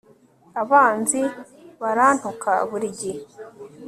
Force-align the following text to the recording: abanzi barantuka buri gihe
abanzi 0.61 1.21
barantuka 1.81 2.51
buri 2.69 2.87
gihe 2.99 3.21